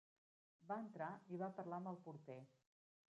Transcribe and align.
Va 0.71 0.77
entrar 0.83 1.09
i 1.35 1.39
va 1.41 1.51
parlar 1.59 1.79
amb 1.81 1.91
el 1.91 1.99
porter. 2.09 2.39